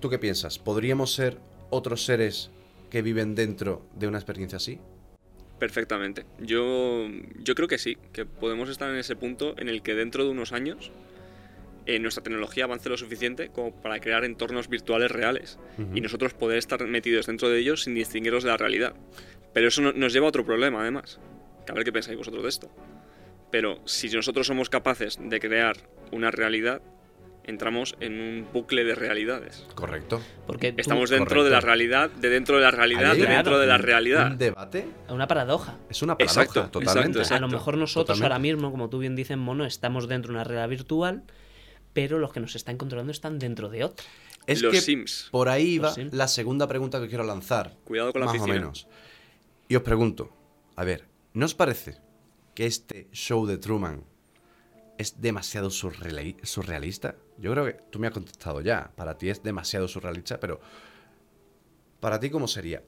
[0.00, 0.58] ¿tú qué piensas?
[0.58, 1.38] ¿Podríamos ser
[1.70, 2.50] otros seres
[2.90, 4.78] que viven dentro de una experiencia así?
[5.58, 6.26] Perfectamente.
[6.40, 10.24] Yo, yo creo que sí, que podemos estar en ese punto en el que dentro
[10.24, 10.92] de unos años
[11.86, 15.58] eh, nuestra tecnología avance lo suficiente como para crear entornos virtuales reales
[15.94, 18.94] y nosotros poder estar metidos dentro de ellos sin distinguirlos de la realidad.
[19.52, 21.20] Pero eso no- nos lleva a otro problema, además.
[21.64, 22.70] Que a ver qué pensáis vosotros de esto.
[23.50, 25.76] Pero si nosotros somos capaces de crear
[26.12, 26.82] una realidad,
[27.44, 29.64] entramos en un bucle de realidades.
[29.76, 30.20] Correcto.
[30.48, 33.66] Porque tú- Estamos dentro de la realidad, de dentro de la realidad, de dentro de
[33.68, 34.32] la realidad.
[34.32, 35.76] Un debate una paradoja.
[35.88, 37.18] es una paradoja, Exacto, totalmente.
[37.20, 38.24] exacto, A lo mejor nosotros Totalmente.
[38.24, 41.22] ahora mismo, como tú bien dices, Mono, estamos dentro de una realidad virtual,
[41.96, 44.04] pero los que nos están controlando están dentro de otra.
[44.46, 45.28] Es Los que Sims.
[45.30, 47.74] por ahí va la segunda pregunta que quiero lanzar.
[47.84, 48.52] Cuidado con la más piscina.
[48.52, 48.86] o menos.
[49.66, 50.30] Y os pregunto,
[50.76, 51.96] a ver, ¿no os parece
[52.54, 54.04] que este show de Truman
[54.98, 57.16] es demasiado surreali- surrealista?
[57.38, 58.92] Yo creo que tú me has contestado ya.
[58.94, 60.60] Para ti es demasiado surrealista, pero
[62.00, 62.82] ¿para ti cómo sería?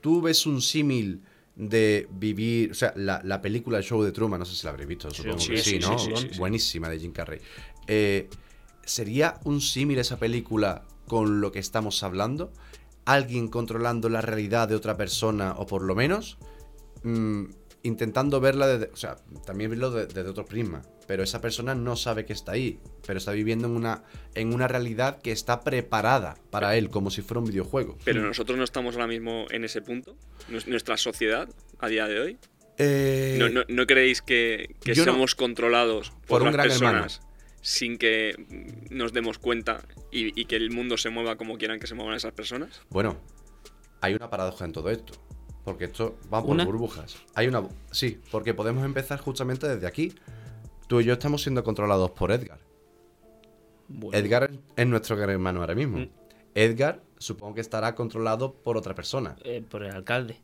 [0.00, 1.20] ¿Tú ves un símil
[1.56, 4.70] de vivir, o sea, la, la película El show de Truman, no sé si la
[4.70, 5.98] habréis visto, supongo sí, que sí, sí, ¿no?
[5.98, 6.38] sí, sí, sí.
[6.38, 7.40] Buenísima de Jim Carrey.
[7.86, 8.28] Eh,
[8.84, 12.52] ¿Sería un símil esa película con lo que estamos hablando?
[13.04, 16.38] ¿Alguien controlando la realidad de otra persona o por lo menos
[17.02, 17.44] mm,
[17.82, 21.96] intentando verla desde, o sea, también verlo de- desde otro prisma, pero esa persona no
[21.96, 24.04] sabe que está ahí, pero está viviendo en una,
[24.36, 27.98] en una realidad que está preparada para él, como si fuera un videojuego.
[28.04, 30.16] Pero nosotros no estamos ahora mismo en ese punto.
[30.48, 31.48] Nues- Nuestra sociedad,
[31.80, 32.38] a día de hoy.
[32.78, 35.02] Eh, ¿No, no, no creéis que, que no.
[35.04, 37.06] somos controlados Por por, un las gran hermano.
[37.62, 38.34] Sin que
[38.90, 42.14] nos demos cuenta y, y que el mundo se mueva como quieran que se muevan
[42.14, 42.82] esas personas?
[42.90, 43.16] Bueno,
[44.02, 45.14] hay una paradoja en todo esto.
[45.64, 46.64] Porque esto va por ¿Una?
[46.64, 47.18] burbujas.
[47.34, 47.62] Hay una.
[47.92, 50.12] Sí, porque podemos empezar justamente desde aquí.
[50.88, 52.58] Tú y yo estamos siendo controlados por Edgar.
[53.86, 55.98] Bueno, Edgar es nuestro gran hermano ahora mismo.
[55.98, 56.10] Mm.
[56.56, 59.36] Edgar supongo que estará controlado por otra persona.
[59.44, 60.40] eh, por el alcalde.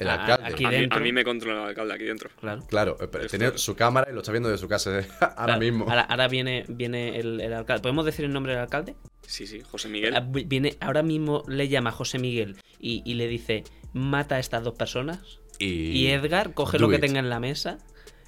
[0.00, 0.44] El A- alcalde.
[0.54, 2.30] Aquí A mí, a mí me controla el alcalde aquí dentro.
[2.40, 2.62] Claro.
[2.68, 5.44] Claro, eh, pero Esto- tiene su cámara y lo está viendo desde su casa ahora
[5.44, 5.60] Claro.
[5.60, 5.84] mismo.
[5.88, 7.82] Ahora, ahora viene, viene el, el alcalde.
[7.82, 8.94] ¿Podemos decir el nombre del alcalde?
[9.26, 10.16] Sí, sí, José Miguel.
[10.16, 14.38] Ah, vi- Viene, ahora mismo le llama José Miguel y, y le dice, mata a
[14.40, 15.38] estas dos personas.
[15.58, 17.78] Y, Y Edgar coge lo que tenga en la mesa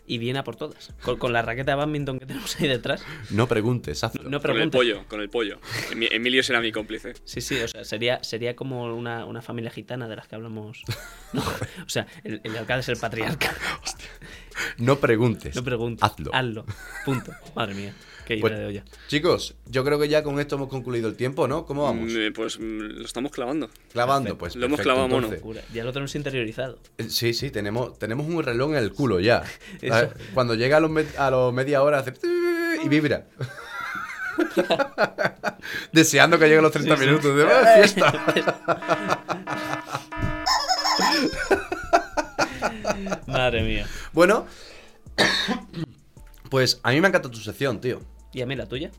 [0.07, 0.93] y viene a por todas.
[1.03, 3.05] Con, con la raqueta de badminton que tenemos ahí detrás.
[3.31, 4.29] No preguntes, hazlo.
[4.29, 5.61] No con el pollo, con el pollo.
[5.91, 7.15] Emi- Emilio será mi cómplice.
[7.25, 10.83] Sí, sí, o sea, sería, sería como una, una familia gitana de las que hablamos.
[11.33, 11.43] No,
[11.87, 13.55] o sea, el, el alcalde es el patriarca.
[14.79, 15.55] No preguntes.
[15.57, 16.03] No preguntes.
[16.03, 16.31] Hazlo.
[16.35, 16.67] Hazlo.
[17.05, 17.33] Punto.
[17.55, 17.95] Madre mía.
[18.41, 18.85] Pues, ida de olla.
[19.09, 21.67] Chicos, yo creo que ya con esto hemos concluido el tiempo, ¿no?
[21.67, 22.13] ¿Cómo vamos?
[22.13, 23.69] Mm, eh, Pues mm, lo estamos clavando.
[23.93, 24.57] Clavando, pues.
[24.57, 25.31] Lo hemos perfecto, clavado mono.
[25.73, 26.79] Ya lo tenemos interiorizado.
[26.99, 29.43] Eh, Sí, sí, tenemos, tenemos un reloj en el culo ya.
[30.35, 32.15] Cuando llega a los, a los media hora hace
[32.83, 33.27] y vibra.
[35.93, 38.35] Deseando que lleguen los 30 minutos de ¡Ah, fiesta.
[43.27, 43.87] Madre mía.
[44.13, 44.47] Bueno,
[46.51, 48.01] pues a mí me encanta tu sección, tío.
[48.33, 48.91] ¿Y a mí la tuya?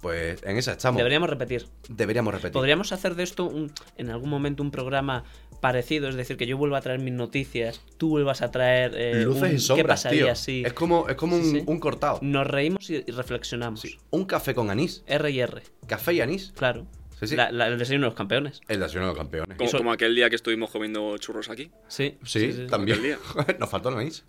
[0.00, 0.98] Pues en esa estamos.
[0.98, 1.66] Deberíamos repetir.
[1.88, 2.52] Deberíamos repetir.
[2.52, 5.24] Podríamos hacer de esto un- en algún momento un programa
[5.62, 9.22] parecido, es decir, que yo vuelva a traer mis noticias, tú vuelvas a traer eh,
[9.24, 10.34] Luces un- y sombras, ¿Qué pasaría tío.
[10.36, 11.62] si Es como, es como Sí, un, sí.
[11.66, 12.18] un cortado.
[12.20, 13.80] nos reímos y, reflexionamos?
[13.80, 13.98] Sí.
[14.10, 15.02] Un café con anís.
[15.06, 16.52] R y R, Café y anís.
[16.54, 16.86] claro.
[17.18, 17.36] Sí, sí.
[17.36, 18.60] La- la- el desayuno de los campeones.
[18.68, 19.56] El desayuno de los campeones.
[19.56, 21.70] Como, como aquel día que estuvimos comiendo churros aquí.
[21.88, 23.00] Sí, Sí, también.
[23.00, 23.18] Día.
[23.58, 24.24] Nos faltó el anís.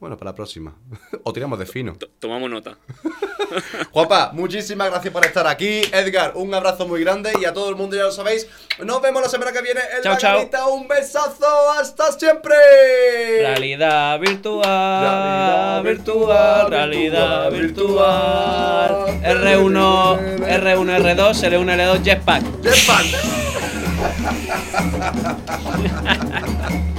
[0.00, 0.74] Bueno, para la próxima.
[1.24, 1.92] o tiramos de fino.
[1.94, 2.76] To- tomamos nota.
[3.92, 5.82] Juanpa, muchísimas gracias por estar aquí.
[5.92, 8.46] Edgar, un abrazo muy grande y a todo el mundo ya lo sabéis.
[8.82, 10.36] Nos vemos la semana que viene en Chao, la chao.
[10.38, 10.66] garita.
[10.68, 11.46] Un besazo.
[11.78, 12.54] Hasta siempre.
[13.40, 14.62] Realidad virtual,
[15.02, 19.06] Realidad virtual, realidad virtual.
[19.06, 19.22] virtual.
[19.22, 22.42] R1, R1, R2, L1, L2, Jetpack.
[22.62, 23.06] Jetpack.